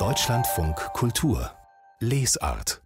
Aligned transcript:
Deutschlandfunk 0.00 0.74
Kultur 0.94 1.52
Lesart 2.00 2.82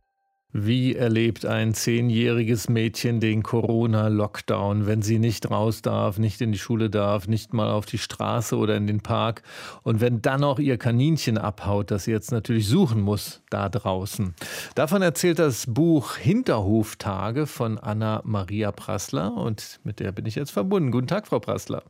wie 0.52 0.94
erlebt 0.96 1.46
ein 1.46 1.72
zehnjähriges 1.72 2.68
Mädchen 2.68 3.18
den 3.18 3.42
Corona-Lockdown, 3.42 4.86
wenn 4.86 5.00
sie 5.00 5.18
nicht 5.18 5.50
raus 5.50 5.80
darf, 5.80 6.18
nicht 6.18 6.42
in 6.42 6.52
die 6.52 6.58
Schule 6.58 6.90
darf, 6.90 7.26
nicht 7.26 7.54
mal 7.54 7.70
auf 7.70 7.86
die 7.86 7.96
Straße 7.96 8.54
oder 8.54 8.76
in 8.76 8.86
den 8.86 9.00
Park 9.00 9.44
und 9.82 10.02
wenn 10.02 10.20
dann 10.20 10.44
auch 10.44 10.58
ihr 10.58 10.76
Kaninchen 10.76 11.38
abhaut, 11.38 11.90
das 11.90 12.04
sie 12.04 12.10
jetzt 12.10 12.30
natürlich 12.30 12.68
suchen 12.68 13.00
muss 13.00 13.40
da 13.48 13.70
draußen. 13.70 14.34
Davon 14.74 15.00
erzählt 15.00 15.38
das 15.38 15.64
Buch 15.66 16.16
Hinterhoftage 16.16 17.46
von 17.46 17.78
Anna 17.78 18.20
Maria 18.24 18.72
Prassler 18.72 19.34
und 19.34 19.80
mit 19.84 20.00
der 20.00 20.12
bin 20.12 20.26
ich 20.26 20.34
jetzt 20.34 20.50
verbunden. 20.50 20.90
Guten 20.90 21.06
Tag, 21.06 21.28
Frau 21.28 21.38
Prassler. 21.38 21.82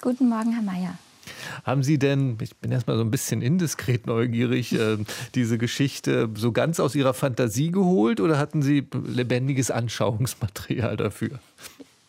Guten 0.00 0.28
Morgen, 0.28 0.52
Herr 0.52 0.62
Mayer. 0.62 0.98
Haben 1.64 1.82
Sie 1.82 1.98
denn, 1.98 2.38
ich 2.40 2.56
bin 2.56 2.72
erstmal 2.72 2.96
so 2.96 3.02
ein 3.02 3.10
bisschen 3.10 3.42
indiskret 3.42 4.06
neugierig, 4.06 4.72
äh, 4.72 4.98
diese 5.34 5.58
Geschichte 5.58 6.28
so 6.34 6.52
ganz 6.52 6.80
aus 6.80 6.94
Ihrer 6.94 7.14
Fantasie 7.14 7.70
geholt 7.70 8.20
oder 8.20 8.38
hatten 8.38 8.62
Sie 8.62 8.86
lebendiges 9.06 9.70
Anschauungsmaterial 9.70 10.96
dafür? 10.96 11.38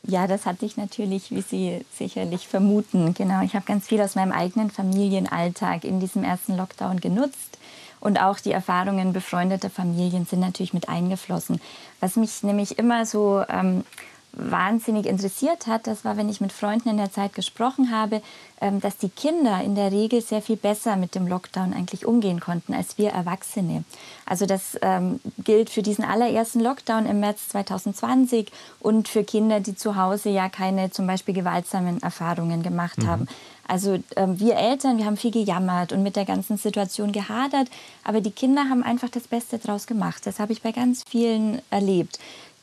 Ja, 0.03 0.27
das 0.27 0.45
hatte 0.45 0.65
ich 0.65 0.77
natürlich, 0.77 1.31
wie 1.31 1.41
Sie 1.41 1.85
sicherlich 1.93 2.47
vermuten. 2.47 3.13
Genau, 3.13 3.43
ich 3.43 3.53
habe 3.53 3.65
ganz 3.65 3.87
viel 3.87 4.01
aus 4.01 4.15
meinem 4.15 4.31
eigenen 4.31 4.71
Familienalltag 4.71 5.83
in 5.83 5.99
diesem 5.99 6.23
ersten 6.23 6.55
Lockdown 6.55 6.99
genutzt. 6.99 7.57
Und 7.99 8.19
auch 8.21 8.39
die 8.39 8.51
Erfahrungen 8.51 9.11
befreundeter 9.11 9.69
Familien 9.69 10.25
sind 10.25 10.39
natürlich 10.39 10.73
mit 10.73 10.87
eingeflossen. 10.87 11.59
Was 11.99 12.15
mich 12.15 12.43
nämlich 12.43 12.79
immer 12.79 13.05
so 13.05 13.43
ähm, 13.49 13.83
wahnsinnig 14.31 15.05
interessiert 15.05 15.67
hat, 15.67 15.87
das 15.87 16.05
war, 16.05 16.15
wenn 16.15 16.29
ich 16.29 16.39
mit 16.39 16.51
Freunden 16.51 16.89
in 16.89 16.97
der 16.97 17.11
Zeit 17.11 17.33
gesprochen 17.33 17.91
habe, 17.91 18.21
ähm, 18.61 18.79
dass 18.79 18.97
die 18.97 19.09
Kinder 19.09 19.61
in 19.63 19.75
der 19.75 19.91
Regel 19.91 20.21
sehr 20.21 20.41
viel 20.41 20.55
besser 20.55 20.95
mit 20.95 21.15
dem 21.15 21.27
Lockdown 21.27 21.73
eigentlich 21.73 22.05
umgehen 22.05 22.39
konnten 22.39 22.73
als 22.73 22.97
wir 22.97 23.09
Erwachsene. 23.09 23.83
Also 24.25 24.45
das 24.45 24.77
ähm, 24.81 25.19
gilt 25.43 25.69
für 25.69 25.81
diesen 25.81 26.05
allerersten 26.05 26.59
Lockdown 26.59 27.05
im 27.05 27.19
März 27.19 27.49
2020 27.49 28.51
und 28.79 29.07
für 29.07 29.23
Kinder, 29.23 29.59
die 29.59 29.75
zu 29.75 29.95
Hause 29.95 30.29
ja 30.29 30.49
keine 30.49 30.91
zum 30.91 31.07
Beispiel 31.07 31.33
gewaltsamen 31.33 32.01
Erfahrungen 32.01 32.61
gemacht 32.61 32.99
mhm. 32.99 33.07
haben. 33.07 33.27
Also 33.67 33.99
ähm, 34.15 34.39
wir 34.39 34.55
Eltern, 34.55 34.97
wir 34.97 35.05
haben 35.05 35.17
viel 35.17 35.31
gejammert 35.31 35.91
und 35.91 36.01
mit 36.01 36.15
der 36.15 36.25
ganzen 36.25 36.57
Situation 36.57 37.11
gehadert, 37.11 37.67
aber 38.03 38.19
die 38.19 38.31
Kinder 38.31 38.63
haben 38.67 38.83
einfach 38.83 39.09
das 39.09 39.27
Beste 39.27 39.59
draus 39.59 39.85
gemacht. 39.85 40.25
Das 40.25 40.39
habe 40.39 40.53
ich 40.53 40.63
bei 40.63 40.71
ganz 40.71 41.03
vielen 41.07 41.61
erlebt 41.69 42.19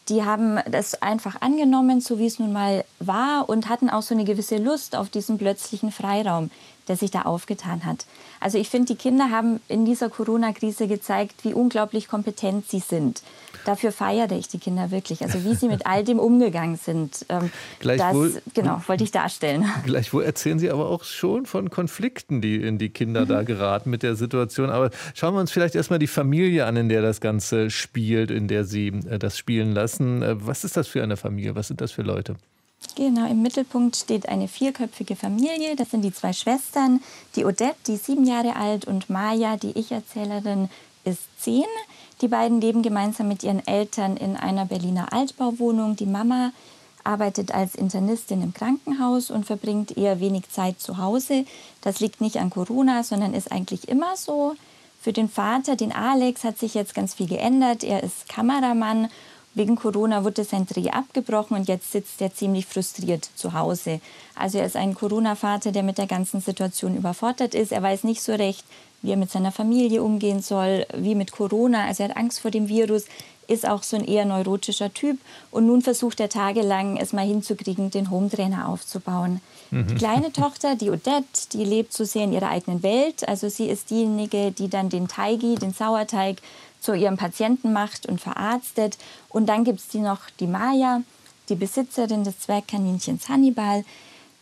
die 0.09 0.25
haben 0.25 0.61
das 0.71 1.03
einfach 1.03 1.41
angenommen, 1.41 2.01
so 2.01 2.19
wie 2.19 2.27
es 2.27 2.39
nun 2.39 2.53
mal 2.53 2.85
war 3.01 3.49
und 3.49 3.69
hatten 3.69 3.91
auch 3.91 4.03
so 4.03 4.15
eine 4.15 4.25
gewisse 4.25 4.57
Lust 4.57 4.95
auf 4.95 5.09
diesen 5.09 5.39
plötzlichen 5.39 5.91
Freiraum, 5.91 6.51
der 6.89 6.97
sich 6.97 7.11
da 7.11 7.23
aufgetan 7.23 7.85
hat. 7.85 8.07
Also 8.41 8.59
ich 8.59 8.69
finde, 8.69 8.87
die 8.87 8.97
Kinder 8.97 9.31
haben 9.31 9.61
in 9.69 9.85
dieser 9.85 10.09
Corona-Krise 10.09 10.87
gezeigt, 10.87 11.45
wie 11.45 11.55
unglaublich 11.55 12.09
kompetent 12.09 12.69
sie 12.69 12.81
sind. 12.81 13.23
Dafür 13.65 13.91
feiere 13.91 14.31
ich 14.31 14.47
die 14.47 14.59
Kinder 14.59 14.93
wirklich. 14.93 15.23
Also 15.23 15.43
wie 15.45 15.55
sie 15.57 15.67
mit 15.67 15.87
all 15.87 16.05
dem 16.05 16.21
umgegangen 16.21 16.77
sind. 16.77 17.27
Ähm, 17.29 17.51
Gleichwohl, 17.81 18.33
das 18.33 18.55
genau, 18.55 18.81
wollte 18.87 19.03
ich 19.03 19.11
darstellen. 19.11 19.65
Gleichwohl 19.85 20.23
erzählen 20.23 20.61
Sie 20.61 20.71
aber 20.71 20.89
auch 20.89 21.03
schon 21.03 21.47
von 21.47 21.69
Konflikten, 21.69 22.41
die 22.41 22.57
in 22.57 22.79
die 22.79 22.91
Kinder 22.91 23.23
mhm. 23.23 23.29
da 23.29 23.43
geraten 23.43 23.91
mit 23.91 24.05
der 24.05 24.15
Situation. 24.15 24.71
Aber 24.71 24.91
schauen 25.15 25.35
wir 25.35 25.41
uns 25.41 25.51
vielleicht 25.51 25.75
erstmal 25.75 25.99
die 25.99 26.07
Familie 26.07 26.67
an, 26.67 26.77
in 26.77 26.89
der 26.89 27.03
das 27.03 27.21
Ganze 27.21 27.71
spielt, 27.71 28.31
in 28.31 28.47
der 28.47 28.65
Sie 28.65 28.89
äh, 28.89 29.19
das 29.19 29.37
spielen 29.37 29.73
lassen. 29.73 30.23
Äh, 30.23 30.47
was 30.47 30.63
ist 30.63 30.77
das 30.77 30.87
für 30.87 31.03
eine 31.03 31.17
Familie? 31.17 31.57
Was 31.57 31.67
sind 31.67 31.81
das 31.81 31.91
für 31.91 32.03
Leute? 32.03 32.37
Genau, 32.97 33.29
im 33.29 33.43
Mittelpunkt 33.43 33.95
steht 33.95 34.27
eine 34.27 34.49
vierköpfige 34.49 35.17
Familie. 35.17 35.77
Das 35.77 35.91
sind 35.91 36.01
die 36.01 36.15
zwei 36.15 36.33
Schwestern, 36.33 37.03
die 37.37 37.45
Odette, 37.45 37.77
die 37.87 37.97
sieben 37.97 38.27
Jahre 38.27 38.57
alt, 38.57 38.87
und 38.87 39.11
Maya, 39.11 39.59
die 39.59 39.79
Ich-Erzählerin, 39.79 40.71
ist 41.05 41.21
zehn. 41.39 41.67
Die 42.23 42.29
beiden 42.29 42.59
leben 42.59 42.81
gemeinsam 42.81 43.29
mit 43.29 43.43
ihren 43.43 43.65
Eltern 43.67 44.17
in 44.17 44.35
einer 44.35 44.65
Berliner 44.65 45.13
Altbauwohnung. 45.13 45.97
Die 45.97 46.07
Mama 46.07 46.53
arbeitet 47.05 47.53
als 47.53 47.75
Internistin 47.75 48.43
im 48.43 48.55
Krankenhaus 48.55 49.31
und 49.31 49.45
verbringt 49.45 49.95
eher 49.99 50.19
wenig 50.19 50.49
Zeit 50.49 50.81
zu 50.81 50.97
Hause. 50.97 51.45
Das 51.83 52.01
liegt 52.01 52.23
nicht 52.23 52.39
an 52.39 52.49
Corona, 52.49 53.03
sondern 53.03 53.35
ist 53.35 53.53
eigentlich 53.53 53.89
immer 53.89 54.17
so. 54.17 54.55
Für 55.03 55.13
den 55.13 55.29
Vater, 55.29 55.77
den 55.77 55.93
Alex, 55.93 56.45
hat 56.45 56.59
sich 56.59 56.73
jetzt 56.73 56.95
ganz 56.95 57.13
viel 57.13 57.29
geändert. 57.29 57.85
Er 57.85 58.03
ist 58.03 58.27
Kameramann 58.27 59.11
Wegen 59.57 59.77
Corona 59.77 60.23
wurde 60.23 60.45
sein 60.45 60.67
Dreh 60.67 60.91
abgebrochen 60.91 61.57
und 61.57 61.67
jetzt 61.67 61.91
sitzt 61.91 62.21
er 62.21 62.33
ziemlich 62.33 62.67
frustriert 62.67 63.27
zu 63.37 63.55
Hause. 63.55 64.01
Also 64.35 64.59
er 64.59 64.67
ist 64.67 64.77
ein 64.77 64.95
Corona-Vater, 64.95 65.73
der 65.73 65.83
mit 65.83 65.97
der 65.97 66.07
ganzen 66.07 66.43
Situation 66.43 66.95
überfordert 66.95 67.55
ist. 67.55 67.73
Er 67.73 67.83
weiß 67.83 68.05
nicht 68.05 68.21
so 68.21 68.35
recht, 68.35 68.67
wie 69.01 69.13
er 69.13 69.17
mit 69.17 69.31
seiner 69.31 69.53
Familie 69.53 70.03
umgehen 70.03 70.43
soll, 70.43 70.85
wie 70.95 71.15
mit 71.15 71.33
Corona. 71.33 71.87
Also 71.87 72.03
er 72.03 72.11
hat 72.11 72.19
Angst 72.19 72.41
vor 72.41 72.51
dem 72.51 72.69
Virus, 72.69 73.07
ist 73.49 73.67
auch 73.67 73.83
so 73.83 73.97
ein 73.97 74.05
eher 74.05 74.27
neurotischer 74.27 74.93
Typ. 74.93 75.19
Und 75.51 75.67
nun 75.67 75.81
versucht 75.81 76.21
er 76.21 76.29
tagelang, 76.29 76.99
es 76.99 77.15
mal 77.15 77.27
hinzukriegen, 77.27 77.91
den 77.91 78.11
Hometrainer 78.11 78.69
aufzubauen. 78.69 79.41
Mhm. 79.71 79.87
Die 79.87 79.95
kleine 79.95 80.33
Tochter, 80.33 80.77
die 80.77 80.91
Odette, 80.91 81.49
die 81.55 81.65
lebt 81.65 81.95
so 81.95 82.05
sehr 82.05 82.25
in 82.25 82.35
ihrer 82.35 82.51
eigenen 82.51 82.83
Welt. 82.83 83.27
Also 83.27 83.49
sie 83.49 83.71
ist 83.71 83.89
diejenige, 83.89 84.53
die 84.53 84.69
dann 84.69 84.91
den 84.91 85.09
Teigi, 85.09 85.55
den 85.55 85.73
Sauerteig, 85.73 86.43
zu 86.81 86.95
ihrem 86.95 87.17
Patienten 87.17 87.73
macht 87.73 88.07
und 88.07 88.21
verarztet. 88.21 88.99
Und 89.29 89.47
dann 89.47 89.65
gibt 89.65 89.81
es 89.81 89.89
die 89.89 89.99
noch 89.99 90.21
die 90.41 90.47
Maya, 90.47 91.03
die 91.49 91.55
Besitzerin 91.55 92.25
des 92.25 92.41
Zwergkaninchens 92.41 93.29
Hannibal. 93.29 93.85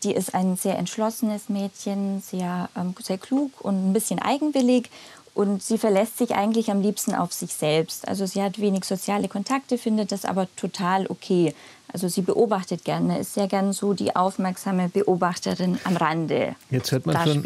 Die 0.02 0.12
ist 0.12 0.34
ein 0.34 0.56
sehr 0.56 0.78
entschlossenes 0.78 1.48
Mädchen, 1.48 2.20
sehr, 2.20 2.68
ähm, 2.76 2.94
sehr 3.02 3.18
klug 3.18 3.60
und 3.60 3.90
ein 3.90 3.92
bisschen 3.92 4.18
eigenwillig. 4.18 4.90
Und 5.34 5.62
sie 5.62 5.78
verlässt 5.78 6.18
sich 6.18 6.34
eigentlich 6.34 6.70
am 6.70 6.80
liebsten 6.80 7.14
auf 7.14 7.32
sich 7.32 7.54
selbst. 7.54 8.06
Also 8.06 8.24
sie 8.24 8.40
hat 8.40 8.60
wenig 8.60 8.84
soziale 8.84 9.28
Kontakte, 9.28 9.78
findet 9.78 10.12
das 10.12 10.24
aber 10.24 10.46
total 10.54 11.06
okay. 11.08 11.54
Also 11.92 12.08
sie 12.08 12.22
beobachtet 12.22 12.84
gerne, 12.84 13.20
ist 13.20 13.34
sehr 13.34 13.46
gern 13.46 13.72
so 13.72 13.94
die 13.94 14.16
aufmerksame 14.16 14.88
Beobachterin 14.88 15.78
am 15.84 15.96
Rande. 15.96 16.56
Jetzt 16.70 16.90
hört 16.90 17.06
man, 17.06 17.16
schon, 17.24 17.44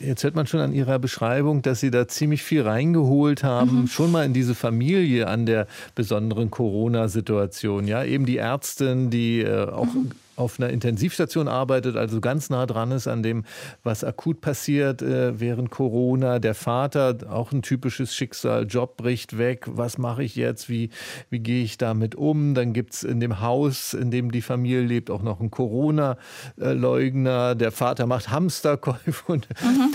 jetzt 0.00 0.24
hört 0.24 0.34
man 0.34 0.46
schon 0.46 0.60
an 0.60 0.72
Ihrer 0.72 0.98
Beschreibung, 0.98 1.60
dass 1.60 1.80
Sie 1.80 1.90
da 1.90 2.08
ziemlich 2.08 2.42
viel 2.42 2.62
reingeholt 2.62 3.44
haben, 3.44 3.82
mhm. 3.82 3.86
schon 3.88 4.10
mal 4.10 4.24
in 4.24 4.32
diese 4.32 4.54
Familie 4.54 5.26
an 5.26 5.44
der 5.44 5.66
besonderen 5.94 6.50
Corona-Situation. 6.50 7.86
Ja, 7.86 8.04
eben 8.04 8.24
die 8.24 8.38
Ärztin, 8.38 9.10
die 9.10 9.42
äh, 9.42 9.68
auch 9.68 9.84
mhm 9.84 10.12
auf 10.38 10.58
einer 10.58 10.70
Intensivstation 10.70 11.48
arbeitet, 11.48 11.96
also 11.96 12.20
ganz 12.20 12.48
nah 12.48 12.64
dran 12.64 12.92
ist 12.92 13.08
an 13.08 13.22
dem, 13.22 13.44
was 13.82 14.04
akut 14.04 14.40
passiert 14.40 15.02
äh, 15.02 15.38
während 15.40 15.70
Corona. 15.70 16.38
Der 16.38 16.54
Vater, 16.54 17.18
auch 17.28 17.52
ein 17.52 17.62
typisches 17.62 18.14
Schicksal, 18.14 18.66
Job 18.66 18.96
bricht 18.96 19.36
weg, 19.36 19.66
was 19.66 19.98
mache 19.98 20.22
ich 20.22 20.36
jetzt, 20.36 20.68
wie, 20.68 20.90
wie 21.28 21.40
gehe 21.40 21.64
ich 21.64 21.76
damit 21.76 22.14
um? 22.14 22.54
Dann 22.54 22.72
gibt 22.72 22.94
es 22.94 23.02
in 23.02 23.20
dem 23.20 23.40
Haus, 23.40 23.47
in 23.94 24.10
dem 24.10 24.32
die 24.32 24.42
Familie 24.42 24.82
lebt, 24.82 25.10
auch 25.10 25.22
noch 25.22 25.40
einen 25.40 25.50
Corona-Leugner. 25.50 27.54
Der 27.54 27.72
Vater 27.72 28.06
macht 28.06 28.30
Hamsterkäufe. 28.30 28.98
Mhm. 29.28 29.92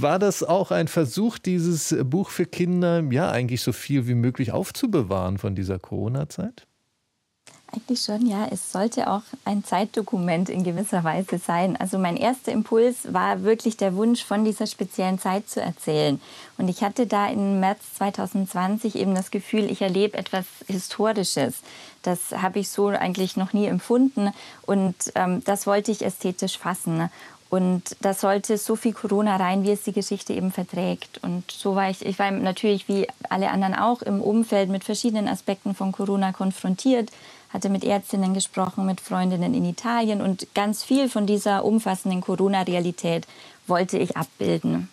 War 0.00 0.18
das 0.18 0.42
auch 0.42 0.70
ein 0.70 0.88
Versuch, 0.88 1.38
dieses 1.38 1.94
Buch 2.04 2.30
für 2.30 2.46
Kinder, 2.46 3.02
ja, 3.10 3.30
eigentlich 3.30 3.62
so 3.62 3.72
viel 3.72 4.06
wie 4.06 4.14
möglich 4.14 4.52
aufzubewahren 4.52 5.38
von 5.38 5.54
dieser 5.54 5.78
Corona-Zeit? 5.78 6.66
Eigentlich 7.74 8.02
schon, 8.02 8.26
ja. 8.26 8.46
Es 8.50 8.70
sollte 8.70 9.10
auch 9.10 9.22
ein 9.46 9.64
Zeitdokument 9.64 10.50
in 10.50 10.62
gewisser 10.62 11.04
Weise 11.04 11.38
sein. 11.38 11.74
Also 11.78 11.98
mein 11.98 12.18
erster 12.18 12.52
Impuls 12.52 13.14
war 13.14 13.44
wirklich 13.44 13.78
der 13.78 13.96
Wunsch, 13.96 14.22
von 14.22 14.44
dieser 14.44 14.66
speziellen 14.66 15.18
Zeit 15.18 15.48
zu 15.48 15.62
erzählen. 15.62 16.20
Und 16.58 16.68
ich 16.68 16.82
hatte 16.82 17.06
da 17.06 17.28
im 17.28 17.60
März 17.60 17.80
2020 17.96 18.96
eben 18.96 19.14
das 19.14 19.30
Gefühl, 19.30 19.70
ich 19.70 19.80
erlebe 19.80 20.18
etwas 20.18 20.44
Historisches. 20.66 21.62
Das 22.02 22.32
habe 22.32 22.58
ich 22.58 22.68
so 22.68 22.88
eigentlich 22.88 23.38
noch 23.38 23.54
nie 23.54 23.64
empfunden. 23.64 24.34
Und 24.66 24.94
ähm, 25.14 25.42
das 25.44 25.66
wollte 25.66 25.92
ich 25.92 26.04
ästhetisch 26.04 26.58
fassen. 26.58 27.08
Und 27.48 27.96
da 28.00 28.12
sollte 28.12 28.58
so 28.58 28.76
viel 28.76 28.92
Corona 28.92 29.36
rein, 29.36 29.62
wie 29.62 29.72
es 29.72 29.82
die 29.82 29.92
Geschichte 29.92 30.34
eben 30.34 30.52
verträgt. 30.52 31.22
Und 31.22 31.50
so 31.50 31.74
war 31.74 31.88
ich, 31.88 32.04
ich 32.04 32.18
war 32.18 32.30
natürlich 32.30 32.88
wie 32.88 33.06
alle 33.30 33.50
anderen 33.50 33.74
auch 33.74 34.02
im 34.02 34.20
Umfeld 34.20 34.68
mit 34.68 34.84
verschiedenen 34.84 35.28
Aspekten 35.28 35.74
von 35.74 35.92
Corona 35.92 36.32
konfrontiert 36.32 37.10
hatte 37.52 37.68
mit 37.68 37.84
Ärztinnen 37.84 38.34
gesprochen, 38.34 38.86
mit 38.86 39.00
Freundinnen 39.00 39.54
in 39.54 39.64
Italien 39.64 40.20
und 40.20 40.46
ganz 40.54 40.82
viel 40.82 41.08
von 41.08 41.26
dieser 41.26 41.64
umfassenden 41.64 42.20
Corona-Realität 42.20 43.26
wollte 43.66 43.98
ich 43.98 44.16
abbilden. 44.16 44.88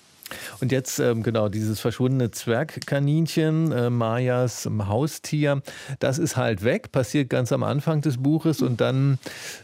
Und 0.62 0.72
jetzt 0.72 1.00
ähm, 1.00 1.24
genau 1.24 1.50
dieses 1.50 1.80
verschwundene 1.80 2.32
Zwergkaninchen, 2.32 3.72
äh, 3.72 3.90
Mayas 3.90 4.68
Haustier, 4.88 5.62
das 6.00 6.18
ist 6.18 6.38
halt 6.38 6.64
weg, 6.64 6.92
passiert 6.92 7.30
ganz 7.30 7.52
am 7.52 7.64
Anfang 7.64 8.02
des 8.02 8.18
Buches 8.18 8.62
und 8.62 8.82
dann, 8.82 9.20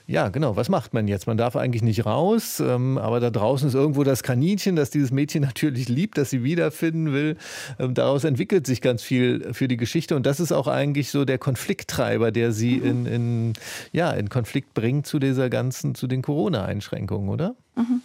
ja 0.08 0.30
genau, 0.30 0.56
was 0.56 0.70
macht 0.70 0.94
man 0.94 1.08
jetzt? 1.08 1.28
Man 1.28 1.38
darf 1.38 1.56
eigentlich 1.56 1.84
nicht 1.84 2.06
raus, 2.06 2.60
ähm, 2.60 2.98
aber 2.98 3.20
da 3.20 3.30
draußen 3.30 3.68
ist 3.68 3.74
irgendwo 3.74 4.04
das 4.04 4.24
Kaninchen, 4.24 4.76
das 4.76 4.90
dieses 4.90 5.12
Mädchen 5.12 5.42
natürlich 5.56 5.90
liebt, 5.90 6.18
das 6.18 6.30
sie 6.30 6.44
wiederfinden 6.44 7.14
will. 7.14 7.38
Ähm, 7.80 7.94
daraus 7.94 8.24
entwickelt 8.24 8.68
sich 8.68 8.82
ganz 8.82 9.02
viel 9.02 9.54
für 9.54 9.68
die 9.68 9.78
Geschichte 9.78 10.16
und 10.16 10.26
das 10.26 10.40
ist 10.40 10.52
auch 10.52 10.68
eigentlich 10.68 11.12
so 11.12 11.26
der 11.26 11.38
Konflikttreiber, 11.38 12.32
der 12.32 12.52
sie 12.52 12.78
mhm. 12.78 12.86
in, 12.86 13.06
in, 13.06 13.54
ja, 13.92 14.12
in 14.12 14.30
Konflikt 14.30 14.74
bringt 14.74 15.08
zu 15.08 15.20
dieser 15.20 15.50
ganzen, 15.50 15.96
zu 15.96 16.08
den 16.08 16.22
Corona-Einschränkungen, 16.22 17.30
oder? 17.30 17.56
Mhm. 17.76 18.02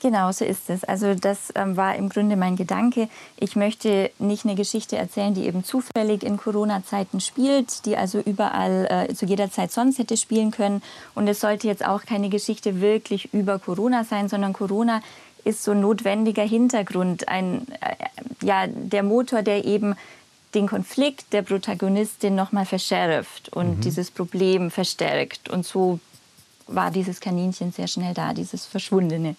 Genau, 0.00 0.30
so 0.30 0.44
ist 0.44 0.68
es. 0.68 0.84
Also 0.84 1.14
das 1.14 1.52
ähm, 1.54 1.76
war 1.76 1.96
im 1.96 2.08
Grunde 2.08 2.36
mein 2.36 2.56
Gedanke. 2.56 3.08
Ich 3.38 3.56
möchte 3.56 4.10
nicht 4.18 4.44
eine 4.44 4.54
Geschichte 4.54 4.96
erzählen, 4.96 5.32
die 5.32 5.46
eben 5.46 5.64
zufällig 5.64 6.22
in 6.22 6.36
Corona-Zeiten 6.36 7.20
spielt, 7.20 7.86
die 7.86 7.96
also 7.96 8.20
überall 8.20 9.08
äh, 9.08 9.14
zu 9.14 9.24
jeder 9.24 9.50
Zeit 9.50 9.72
sonst 9.72 9.98
hätte 9.98 10.16
spielen 10.16 10.50
können. 10.50 10.82
Und 11.14 11.28
es 11.28 11.40
sollte 11.40 11.66
jetzt 11.66 11.84
auch 11.84 12.04
keine 12.04 12.28
Geschichte 12.28 12.80
wirklich 12.80 13.32
über 13.32 13.58
Corona 13.58 14.04
sein, 14.04 14.28
sondern 14.28 14.52
Corona 14.52 15.00
ist 15.44 15.64
so 15.64 15.70
ein 15.70 15.80
notwendiger 15.80 16.42
Hintergrund, 16.42 17.28
ein, 17.28 17.66
äh, 17.80 17.94
ja, 18.44 18.66
der 18.66 19.02
Motor, 19.02 19.42
der 19.42 19.64
eben 19.64 19.94
den 20.54 20.66
Konflikt 20.66 21.32
der 21.32 21.42
Protagonistin 21.42 22.34
nochmal 22.34 22.66
verschärft 22.66 23.48
und 23.50 23.78
mhm. 23.78 23.80
dieses 23.80 24.10
Problem 24.10 24.70
verstärkt. 24.70 25.48
Und 25.48 25.64
so 25.64 26.00
war 26.66 26.90
dieses 26.90 27.20
Kaninchen 27.20 27.72
sehr 27.72 27.86
schnell 27.86 28.12
da, 28.12 28.32
dieses 28.32 28.66
Verschwundene. 28.66 29.36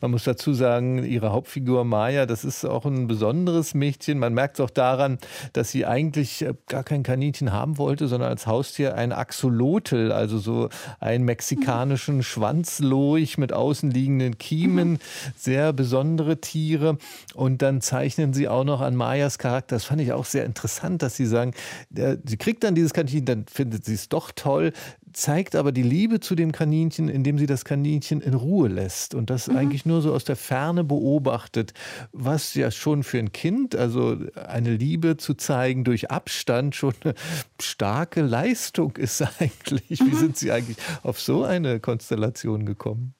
Man 0.00 0.10
muss 0.10 0.24
dazu 0.24 0.52
sagen, 0.52 1.04
ihre 1.04 1.32
Hauptfigur 1.32 1.84
Maya, 1.84 2.26
das 2.26 2.44
ist 2.44 2.64
auch 2.64 2.84
ein 2.84 3.06
besonderes 3.06 3.74
Mädchen. 3.74 4.18
Man 4.18 4.34
merkt 4.34 4.58
es 4.58 4.64
auch 4.64 4.70
daran, 4.70 5.18
dass 5.52 5.70
sie 5.70 5.86
eigentlich 5.86 6.42
äh, 6.42 6.54
gar 6.68 6.84
kein 6.84 7.02
Kaninchen 7.02 7.52
haben 7.52 7.78
wollte, 7.78 8.08
sondern 8.08 8.30
als 8.30 8.46
Haustier 8.46 8.94
ein 8.94 9.12
Axolotl, 9.12 10.12
also 10.12 10.38
so 10.38 10.68
einen 11.00 11.24
mexikanischen 11.24 12.22
Schwanzlurch 12.22 13.38
mit 13.38 13.52
außenliegenden 13.52 14.38
Kiemen. 14.38 14.98
Sehr 15.36 15.72
besondere 15.72 16.40
Tiere. 16.40 16.98
Und 17.34 17.62
dann 17.62 17.80
zeichnen 17.80 18.32
sie 18.32 18.48
auch 18.48 18.64
noch 18.64 18.80
an 18.80 18.96
Mayas 18.96 19.38
Charakter. 19.38 19.76
Das 19.76 19.84
fand 19.84 20.00
ich 20.00 20.12
auch 20.12 20.24
sehr 20.24 20.44
interessant, 20.44 21.02
dass 21.02 21.16
sie 21.16 21.26
sagen, 21.26 21.54
sie 21.90 22.36
kriegt 22.36 22.64
dann 22.64 22.74
dieses 22.74 22.92
Kaninchen, 22.92 23.24
dann 23.24 23.46
findet 23.46 23.84
sie 23.84 23.94
es 23.94 24.08
doch 24.08 24.32
toll 24.32 24.72
zeigt 25.14 25.56
aber 25.56 25.72
die 25.72 25.82
Liebe 25.82 26.20
zu 26.20 26.34
dem 26.34 26.52
Kaninchen, 26.52 27.08
indem 27.08 27.38
sie 27.38 27.46
das 27.46 27.64
Kaninchen 27.64 28.20
in 28.20 28.34
Ruhe 28.34 28.68
lässt 28.68 29.14
und 29.14 29.30
das 29.30 29.48
mhm. 29.48 29.56
eigentlich 29.56 29.86
nur 29.86 30.02
so 30.02 30.12
aus 30.12 30.24
der 30.24 30.36
Ferne 30.36 30.84
beobachtet, 30.84 31.72
was 32.12 32.54
ja 32.54 32.70
schon 32.70 33.02
für 33.02 33.18
ein 33.18 33.32
Kind, 33.32 33.74
also 33.76 34.18
eine 34.46 34.76
Liebe 34.76 35.16
zu 35.16 35.34
zeigen 35.34 35.84
durch 35.84 36.10
Abstand, 36.10 36.74
schon 36.74 36.94
eine 37.02 37.14
starke 37.60 38.22
Leistung 38.22 38.96
ist 38.96 39.22
eigentlich. 39.38 40.00
Mhm. 40.00 40.10
Wie 40.10 40.14
sind 40.16 40.36
Sie 40.36 40.52
eigentlich 40.52 40.78
auf 41.02 41.20
so 41.20 41.44
eine 41.44 41.80
Konstellation 41.80 42.66
gekommen? 42.66 43.14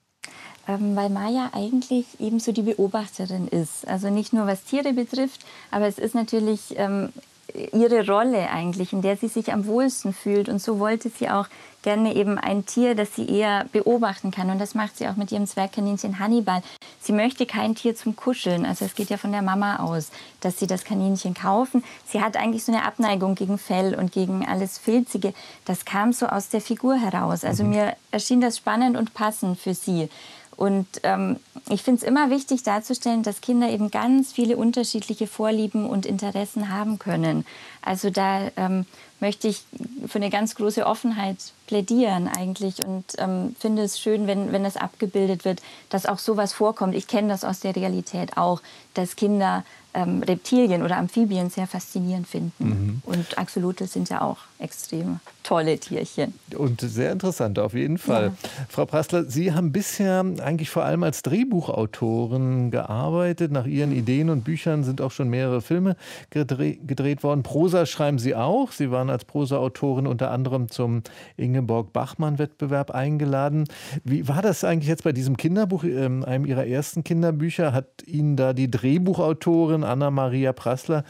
Ähm, 0.67 0.95
weil 0.95 1.09
Maya 1.09 1.51
eigentlich 1.53 2.05
eben 2.19 2.39
so 2.39 2.51
die 2.51 2.63
Beobachterin 2.63 3.47
ist. 3.47 3.87
Also 3.87 4.09
nicht 4.09 4.33
nur 4.33 4.47
was 4.47 4.63
Tiere 4.63 4.93
betrifft, 4.93 5.45
aber 5.71 5.87
es 5.87 5.99
ist 5.99 6.15
natürlich 6.15 6.73
ähm, 6.77 7.09
ihre 7.53 8.05
Rolle 8.05 8.49
eigentlich, 8.49 8.93
in 8.93 9.01
der 9.01 9.17
sie 9.17 9.27
sich 9.27 9.53
am 9.53 9.65
wohlsten 9.65 10.13
fühlt. 10.13 10.49
Und 10.49 10.61
so 10.61 10.79
wollte 10.79 11.09
sie 11.09 11.29
auch 11.29 11.47
gerne 11.83 12.15
eben 12.15 12.39
ein 12.39 12.65
Tier, 12.65 12.95
das 12.95 13.15
sie 13.15 13.29
eher 13.29 13.65
beobachten 13.71 14.31
kann. 14.31 14.49
Und 14.49 14.59
das 14.59 14.73
macht 14.73 14.97
sie 14.97 15.07
auch 15.07 15.15
mit 15.15 15.31
ihrem 15.31 15.45
Zwergkaninchen 15.45 16.17
Hannibal. 16.17 16.63
Sie 16.99 17.13
möchte 17.13 17.45
kein 17.45 17.75
Tier 17.75 17.95
zum 17.95 18.15
Kuscheln. 18.15 18.65
Also 18.65 18.85
es 18.85 18.95
geht 18.95 19.11
ja 19.11 19.17
von 19.17 19.31
der 19.31 19.43
Mama 19.43 19.77
aus, 19.77 20.09
dass 20.41 20.57
sie 20.57 20.65
das 20.65 20.83
Kaninchen 20.83 21.35
kaufen. 21.35 21.83
Sie 22.07 22.21
hat 22.21 22.37
eigentlich 22.37 22.65
so 22.65 22.71
eine 22.71 22.83
Abneigung 22.83 23.35
gegen 23.35 23.59
Fell 23.59 23.93
und 23.93 24.11
gegen 24.11 24.47
alles 24.47 24.79
Filzige. 24.79 25.33
Das 25.65 25.85
kam 25.85 26.11
so 26.11 26.25
aus 26.25 26.49
der 26.49 26.61
Figur 26.61 26.95
heraus. 26.95 27.43
Also 27.43 27.63
mhm. 27.63 27.69
mir 27.69 27.95
erschien 28.09 28.41
das 28.41 28.57
spannend 28.57 28.97
und 28.97 29.13
passend 29.13 29.59
für 29.59 29.75
sie. 29.75 30.09
Und 30.57 30.87
ähm, 31.03 31.37
ich 31.69 31.83
finde 31.83 32.01
es 32.01 32.07
immer 32.07 32.29
wichtig 32.29 32.63
darzustellen, 32.63 33.23
dass 33.23 33.41
Kinder 33.41 33.69
eben 33.69 33.91
ganz 33.91 34.31
viele 34.31 34.57
unterschiedliche 34.57 35.27
Vorlieben 35.27 35.89
und 35.89 36.05
Interessen 36.05 36.69
haben 36.69 36.99
können. 36.99 37.45
Also 37.81 38.09
da 38.09 38.51
ähm, 38.55 38.85
möchte 39.19 39.47
ich 39.47 39.63
für 40.07 40.17
eine 40.19 40.29
ganz 40.29 40.55
große 40.55 40.85
Offenheit 40.85 41.37
plädieren 41.67 42.27
eigentlich 42.27 42.85
und 42.85 43.05
ähm, 43.17 43.55
finde 43.59 43.83
es 43.83 43.99
schön, 43.99 44.27
wenn, 44.27 44.51
wenn 44.51 44.63
das 44.63 44.77
abgebildet 44.77 45.45
wird, 45.45 45.61
dass 45.89 46.05
auch 46.05 46.19
sowas 46.19 46.53
vorkommt. 46.53 46.95
Ich 46.95 47.07
kenne 47.07 47.29
das 47.29 47.43
aus 47.43 47.59
der 47.59 47.75
Realität 47.75 48.37
auch, 48.37 48.61
dass 48.93 49.15
Kinder 49.15 49.63
ähm, 49.95 50.21
Reptilien 50.21 50.83
oder 50.83 50.97
Amphibien 50.97 51.49
sehr 51.49 51.67
faszinierend 51.67 52.27
finden. 52.27 52.51
Mhm. 52.59 53.01
Und 53.05 53.37
Axolotl 53.37 53.87
sind 53.87 54.09
ja 54.09 54.21
auch 54.21 54.37
extrem 54.59 55.19
tolle 55.43 55.77
Tierchen. 55.77 56.33
Und 56.57 56.81
sehr 56.81 57.11
interessant, 57.11 57.59
auf 57.59 57.73
jeden 57.73 57.97
Fall. 57.97 58.25
Ja. 58.25 58.49
Frau 58.67 58.85
Prassler, 58.85 59.25
Sie 59.25 59.53
haben 59.53 59.71
bisher 59.71 60.25
eigentlich 60.41 60.69
vor 60.69 60.83
allem 60.83 61.03
als 61.03 61.21
Drehbuchautorin 61.21 62.71
gearbeitet. 62.71 63.51
Nach 63.51 63.65
Ihren 63.65 63.91
Ideen 63.91 64.29
und 64.29 64.43
Büchern 64.43 64.83
sind 64.83 65.01
auch 65.01 65.11
schon 65.11 65.29
mehrere 65.29 65.61
Filme 65.61 65.95
gedreht 66.29 67.23
worden. 67.23 67.43
Prosa 67.43 67.85
schreiben 67.85 68.17
Sie 68.17 68.35
auch. 68.35 68.71
Sie 68.71 68.91
waren 68.91 69.09
als 69.09 69.25
Prosa-Autorin 69.25 70.07
unter 70.07 70.31
anderem 70.31 70.69
zum 70.69 71.03
Ingeborg-Bachmann-Wettbewerb 71.37 72.91
eingeladen. 72.91 73.65
Wie 74.03 74.27
war 74.27 74.41
das 74.41 74.63
eigentlich 74.63 74.89
jetzt 74.89 75.03
bei 75.03 75.11
diesem 75.11 75.37
Kinderbuch, 75.37 75.83
ähm, 75.83 76.25
einem 76.25 76.45
Ihrer 76.45 76.65
ersten 76.65 77.03
Kinderbücher? 77.03 77.71
Hat 77.71 78.03
Ihnen 78.05 78.35
da 78.35 78.53
die 78.53 78.69
Drehbuchautorin 78.69 79.84
Anna-Maria 79.85 80.53
Prassler 80.53 81.03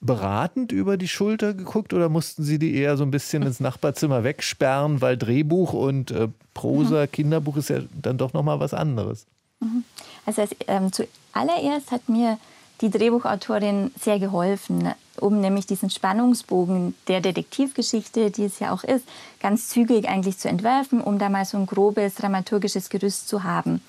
beratend 0.00 0.70
über 0.70 0.96
die 0.96 1.08
Schulter 1.08 1.54
geguckt 1.54 1.92
oder 1.92 2.08
mussten 2.08 2.44
Sie 2.44 2.58
die 2.58 2.74
eher 2.76 2.96
so 2.96 3.04
ein 3.04 3.10
bisschen 3.10 3.42
ins 3.42 3.60
Nachbarzimmer 3.60 4.22
wegsperren, 4.22 5.00
weil 5.00 5.16
Drehbuch 5.16 5.72
und 5.72 6.10
äh, 6.10 6.28
Prosa, 6.54 7.02
mhm. 7.02 7.10
Kinderbuch 7.10 7.56
ist 7.56 7.70
ja 7.70 7.80
dann 8.00 8.18
doch 8.18 8.32
noch 8.32 8.44
mal 8.44 8.60
was 8.60 8.74
anderes? 8.74 9.26
Mhm. 9.60 9.84
Also 10.24 10.42
ähm, 10.66 10.90
zuallererst 10.92 11.90
hat 11.90 12.08
mir 12.08 12.38
die 12.80 12.90
Drehbuchautorin 12.90 13.90
sehr 14.00 14.18
geholfen, 14.18 14.92
um 15.20 15.40
nämlich 15.40 15.66
diesen 15.66 15.90
Spannungsbogen 15.90 16.94
der 17.08 17.20
Detektivgeschichte, 17.20 18.30
die 18.30 18.44
es 18.44 18.60
ja 18.60 18.72
auch 18.72 18.84
ist, 18.84 19.04
ganz 19.40 19.68
zügig 19.68 20.08
eigentlich 20.08 20.38
zu 20.38 20.48
entwerfen, 20.48 21.00
um 21.00 21.18
da 21.18 21.28
mal 21.28 21.44
so 21.44 21.58
ein 21.58 21.66
grobes 21.66 22.14
dramaturgisches 22.14 22.88
Gerüst 22.88 23.28
zu 23.28 23.42
haben. 23.42 23.82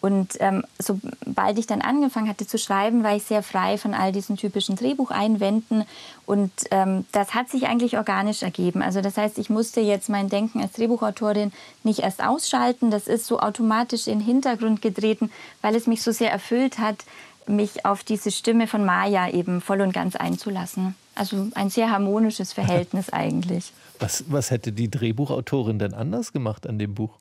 Und 0.00 0.36
ähm, 0.40 0.62
sobald 0.78 1.58
ich 1.58 1.66
dann 1.66 1.80
angefangen 1.80 2.28
hatte 2.28 2.46
zu 2.46 2.58
schreiben, 2.58 3.02
war 3.02 3.16
ich 3.16 3.24
sehr 3.24 3.42
frei 3.42 3.78
von 3.78 3.94
all 3.94 4.12
diesen 4.12 4.36
typischen 4.36 4.76
Drehbucheinwänden. 4.76 5.84
Und 6.26 6.52
ähm, 6.70 7.06
das 7.12 7.34
hat 7.34 7.48
sich 7.48 7.66
eigentlich 7.66 7.96
organisch 7.96 8.42
ergeben. 8.42 8.82
Also 8.82 9.00
das 9.00 9.16
heißt, 9.16 9.38
ich 9.38 9.50
musste 9.50 9.80
jetzt 9.80 10.08
mein 10.08 10.28
Denken 10.28 10.60
als 10.60 10.72
Drehbuchautorin 10.72 11.50
nicht 11.82 12.00
erst 12.00 12.22
ausschalten. 12.22 12.90
Das 12.90 13.08
ist 13.08 13.26
so 13.26 13.40
automatisch 13.40 14.06
in 14.06 14.18
den 14.18 14.26
Hintergrund 14.26 14.82
getreten, 14.82 15.32
weil 15.62 15.74
es 15.74 15.86
mich 15.86 16.02
so 16.02 16.12
sehr 16.12 16.30
erfüllt 16.30 16.78
hat, 16.78 17.04
mich 17.48 17.84
auf 17.84 18.04
diese 18.04 18.30
Stimme 18.30 18.66
von 18.66 18.84
Maya 18.84 19.30
eben 19.30 19.60
voll 19.60 19.80
und 19.80 19.92
ganz 19.92 20.16
einzulassen. 20.16 20.94
Also 21.14 21.48
ein 21.54 21.70
sehr 21.70 21.90
harmonisches 21.90 22.52
Verhältnis 22.52 23.10
eigentlich. 23.12 23.72
Was, 23.98 24.24
was 24.28 24.50
hätte 24.50 24.72
die 24.72 24.90
Drehbuchautorin 24.90 25.78
denn 25.78 25.94
anders 25.94 26.32
gemacht 26.32 26.66
an 26.66 26.78
dem 26.78 26.94
Buch? 26.94 27.18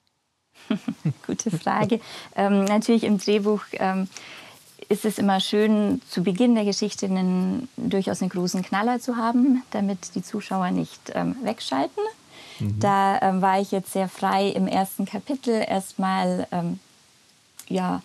Gute 1.28 1.52
Frage. 1.52 2.00
ähm, 2.36 2.66
natürlich 2.66 3.04
im 3.04 3.18
Drehbuch 3.18 3.62
ähm, 3.74 4.08
ist 4.90 5.06
es 5.06 5.18
immer 5.18 5.40
schön, 5.40 6.02
zu 6.10 6.24
Beginn 6.24 6.56
der 6.56 6.66
Geschichte 6.66 7.06
einen, 7.06 7.70
durchaus 7.78 8.22
einen 8.22 8.30
großen 8.30 8.62
Knaller 8.62 9.00
zu 9.00 9.16
haben, 9.16 9.64
damit 9.72 10.16
die 10.16 10.24
Zuschauer 10.24 10.72
nicht 10.72 11.12
ähm, 11.14 11.36
wegschalten. 11.44 12.04
Mhm. 12.60 12.80
Da 12.80 13.20
ähm, 13.22 13.42
war 13.42 13.60
ich 13.60 13.72
jetzt 13.72 13.94
sehr 13.94 14.08
frei 14.08 14.50
im 14.50 14.68
ersten 14.68 15.06
Kapitel 15.06 15.64
erstmal 15.68 16.48
ähm, 16.52 16.80
ja, 17.68 18.02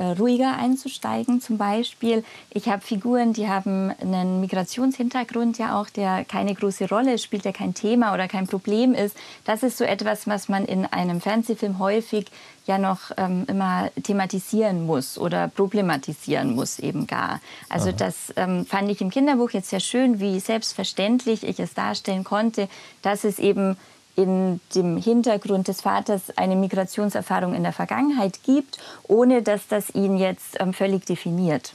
ruhiger 0.00 0.56
einzusteigen. 0.56 1.40
Zum 1.40 1.58
Beispiel, 1.58 2.24
ich 2.50 2.68
habe 2.68 2.82
Figuren, 2.82 3.32
die 3.32 3.48
haben 3.48 3.92
einen 4.00 4.40
Migrationshintergrund 4.40 5.58
ja 5.58 5.80
auch, 5.80 5.88
der 5.88 6.24
keine 6.24 6.54
große 6.54 6.88
Rolle 6.88 7.18
spielt, 7.18 7.44
der 7.44 7.52
kein 7.52 7.74
Thema 7.74 8.14
oder 8.14 8.28
kein 8.28 8.46
Problem 8.46 8.94
ist. 8.94 9.16
Das 9.44 9.62
ist 9.62 9.78
so 9.78 9.84
etwas, 9.84 10.26
was 10.26 10.48
man 10.48 10.64
in 10.64 10.84
einem 10.86 11.20
Fernsehfilm 11.20 11.78
häufig 11.78 12.26
ja 12.66 12.78
noch 12.78 13.12
ähm, 13.16 13.44
immer 13.46 13.90
thematisieren 14.02 14.86
muss 14.86 15.18
oder 15.18 15.48
problematisieren 15.48 16.54
muss 16.54 16.78
eben 16.78 17.06
gar. 17.06 17.40
Also 17.68 17.88
Aha. 17.90 17.96
das 17.96 18.32
ähm, 18.36 18.66
fand 18.66 18.90
ich 18.90 19.00
im 19.00 19.10
Kinderbuch 19.10 19.50
jetzt 19.50 19.70
sehr 19.70 19.80
schön, 19.80 20.20
wie 20.20 20.40
selbstverständlich 20.40 21.44
ich 21.44 21.60
es 21.60 21.74
darstellen 21.74 22.24
konnte, 22.24 22.68
dass 23.02 23.24
es 23.24 23.38
eben 23.38 23.76
in 24.16 24.60
dem 24.74 24.96
Hintergrund 24.96 25.68
des 25.68 25.82
Vaters 25.82 26.36
eine 26.36 26.56
Migrationserfahrung 26.56 27.54
in 27.54 27.62
der 27.62 27.72
Vergangenheit 27.72 28.42
gibt, 28.42 28.78
ohne 29.06 29.42
dass 29.42 29.68
das 29.68 29.94
ihn 29.94 30.16
jetzt 30.16 30.58
ähm, 30.58 30.72
völlig 30.72 31.04
definiert. 31.06 31.74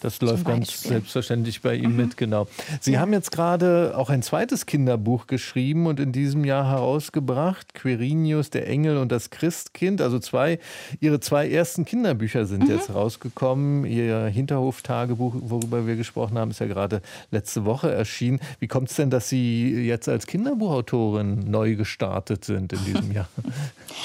Das 0.00 0.20
läuft 0.22 0.46
ganz 0.46 0.82
selbstverständlich 0.82 1.60
bei 1.60 1.74
ihm 1.74 1.92
mhm. 1.92 1.96
mit, 1.96 2.16
genau. 2.16 2.46
Sie 2.80 2.92
ja. 2.92 3.00
haben 3.00 3.12
jetzt 3.12 3.30
gerade 3.30 3.92
auch 3.96 4.08
ein 4.08 4.22
zweites 4.22 4.66
Kinderbuch 4.66 5.26
geschrieben 5.26 5.86
und 5.86 6.00
in 6.00 6.12
diesem 6.12 6.44
Jahr 6.44 6.66
herausgebracht, 6.66 7.74
Quirinius, 7.74 8.50
der 8.50 8.66
Engel 8.66 8.96
und 8.96 9.12
das 9.12 9.30
Christkind. 9.30 10.00
Also 10.00 10.18
zwei, 10.18 10.58
Ihre 11.00 11.20
zwei 11.20 11.50
ersten 11.50 11.84
Kinderbücher 11.84 12.46
sind 12.46 12.64
mhm. 12.64 12.70
jetzt 12.70 12.94
rausgekommen. 12.94 13.84
Ihr 13.84 14.26
Hinterhof-Tagebuch, 14.26 15.34
worüber 15.40 15.86
wir 15.86 15.96
gesprochen 15.96 16.38
haben, 16.38 16.50
ist 16.50 16.60
ja 16.60 16.66
gerade 16.66 17.02
letzte 17.30 17.64
Woche 17.64 17.92
erschienen. 17.92 18.40
Wie 18.58 18.68
kommt 18.68 18.90
es 18.90 18.96
denn, 18.96 19.10
dass 19.10 19.28
Sie 19.28 19.70
jetzt 19.86 20.08
als 20.08 20.26
Kinderbuchautorin 20.26 21.50
neu 21.50 21.76
gestartet 21.76 22.44
sind 22.44 22.72
in 22.72 22.84
diesem 22.86 23.12
Jahr? 23.12 23.28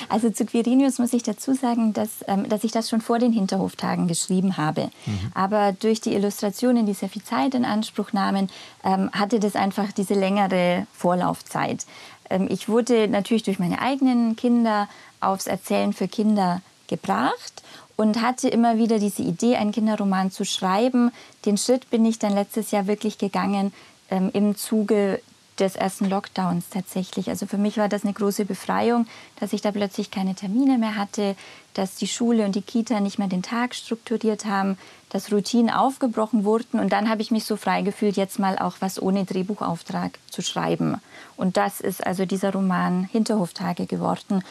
Also 0.10 0.30
zu 0.30 0.46
Quirinius 0.46 1.00
muss 1.00 1.14
ich 1.14 1.24
dazu 1.24 1.54
sagen, 1.54 1.94
dass, 1.94 2.10
ähm, 2.28 2.50
dass 2.50 2.64
ich 2.64 2.72
das 2.72 2.90
schon 2.90 3.02
vor 3.02 3.20
den 3.20 3.32
Hinterhoftagen 3.32 4.08
geschrieben 4.08 4.58
habe. 4.58 4.90
Mhm. 5.06 5.32
Aber 5.34 5.74
durch 5.86 6.02
die 6.02 6.14
Illustrationen, 6.14 6.86
die 6.86 6.94
sehr 6.94 7.10
viel 7.10 7.24
Zeit 7.24 7.54
in 7.54 7.64
Anspruch 7.64 8.12
nahmen, 8.12 8.50
ähm, 8.84 9.12
hatte 9.14 9.40
das 9.40 9.56
einfach 9.56 9.92
diese 9.92 10.16
längere 10.16 10.88
Vorlaufzeit. 10.94 11.86
Ähm, 12.30 12.48
ich 12.50 12.68
wurde 12.68 13.08
natürlich 13.08 13.44
durch 13.44 13.60
meine 13.60 13.80
eigenen 13.80 14.36
Kinder 14.36 14.90
aufs 15.22 15.48
Erzählen 15.48 15.94
für 15.94 16.08
Kinder 16.08 16.62
gebracht 16.88 17.64
und 17.96 18.22
hatte 18.22 18.50
immer 18.50 18.78
wieder 18.78 19.00
diese 19.00 19.22
Idee, 19.22 19.56
einen 19.56 19.72
Kinderroman 19.72 20.32
zu 20.32 20.44
schreiben. 20.44 21.12
Den 21.46 21.58
Schritt 21.58 21.90
bin 21.90 22.04
ich 22.04 22.20
dann 22.20 22.34
letztes 22.34 22.72
Jahr 22.72 22.88
wirklich 22.88 23.18
gegangen 23.18 23.72
ähm, 24.10 24.32
im 24.34 24.56
Zuge 24.56 25.22
des 25.60 25.76
ersten 25.76 26.10
Lockdowns 26.10 26.70
tatsächlich. 26.70 27.30
Also 27.30 27.46
für 27.46 27.58
mich 27.58 27.78
war 27.78 27.88
das 27.88 28.04
eine 28.04 28.14
große 28.14 28.46
Befreiung, 28.46 29.08
dass 29.40 29.54
ich 29.54 29.62
da 29.62 29.72
plötzlich 29.72 30.12
keine 30.12 30.36
Termine 30.36 30.78
mehr 30.78 30.96
hatte, 30.96 31.36
dass 31.74 31.96
die 31.96 32.08
Schule 32.08 32.46
und 32.46 32.56
die 32.56 32.62
Kita 32.62 33.00
nicht 33.00 33.20
mehr 33.20 33.28
den 33.28 33.44
Tag 33.44 33.76
strukturiert 33.76 34.46
haben, 34.46 34.78
dass 35.10 35.32
Routinen 35.32 35.74
aufgebrochen 35.74 36.44
wurden. 36.44 36.80
Und 36.80 36.92
dann 36.92 37.10
habe 37.10 37.22
ich 37.22 37.32
mich 37.32 37.46
so 37.46 37.56
frei 37.56 37.82
gefühlt, 37.82 38.18
jetzt 38.18 38.40
mal 38.40 38.58
auch 38.58 38.76
was 38.80 39.02
ohne 39.02 39.26
Drehbuchauftrag 39.26 40.20
zu 40.30 40.42
schreiben. 40.42 41.00
Und 41.38 41.58
das 41.58 41.80
ist 41.80 42.06
also 42.06 42.26
dieser 42.26 42.52
Roman 42.52 43.06
Hinterhoftage 43.06 43.86
geworden. 43.86 44.44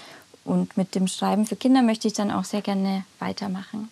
Und 0.45 0.77
mit 0.77 0.95
dem 0.95 1.07
Schreiben 1.09 1.47
für 1.47 1.57
Kinder 1.57 1.83
möchte 1.83 2.09
ich 2.09 2.15
dann 2.15 2.31
auch 2.31 2.45
sehr 2.45 2.63
gerne 2.63 3.05
weitermachen. 3.19 3.89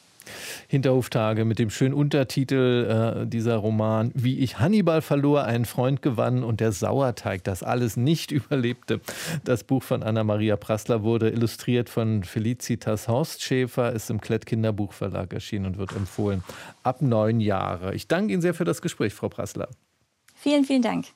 Hinterhoftage 0.68 1.44
mit 1.44 1.58
dem 1.58 1.70
schönen 1.70 1.94
Untertitel 1.94 3.22
äh, 3.22 3.26
dieser 3.26 3.56
Roman, 3.56 4.10
wie 4.14 4.38
ich 4.38 4.58
Hannibal 4.58 5.02
verlor, 5.02 5.44
einen 5.44 5.64
Freund 5.64 6.02
gewann 6.02 6.44
und 6.44 6.60
der 6.60 6.72
Sauerteig 6.72 7.44
das 7.44 7.62
alles 7.62 7.96
nicht 7.96 8.30
überlebte. 8.32 9.00
Das 9.44 9.64
Buch 9.64 9.82
von 9.82 10.02
Anna-Maria 10.02 10.56
Prassler 10.56 11.02
wurde 11.02 11.30
illustriert 11.30 11.88
von 11.88 12.24
Felicitas 12.24 13.08
Horstschäfer, 13.08 13.92
ist 13.92 14.10
im 14.10 14.20
Klett 14.20 14.46
Kinderbuchverlag 14.46 15.32
erschienen 15.32 15.66
und 15.66 15.78
wird 15.78 15.92
empfohlen 15.92 16.42
ab 16.82 17.02
neun 17.02 17.40
Jahre. 17.40 17.94
Ich 17.94 18.08
danke 18.08 18.32
Ihnen 18.32 18.42
sehr 18.42 18.54
für 18.54 18.64
das 18.64 18.82
Gespräch, 18.82 19.14
Frau 19.14 19.28
Prassler. 19.28 19.68
Vielen, 20.34 20.64
vielen 20.64 20.82
Dank. 20.82 21.06